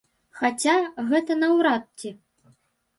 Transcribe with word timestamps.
Хаця, 0.39 0.73
гэта 1.11 1.39
наўрад 1.45 1.83
ці. 1.99 2.17